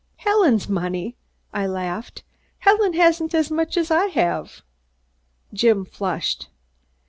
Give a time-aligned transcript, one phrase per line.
[0.15, 1.15] "Helen's money?"
[1.53, 2.23] I laughed.
[2.57, 4.63] "Helen hasn't as much as I have."
[5.53, 6.49] Jim flushed.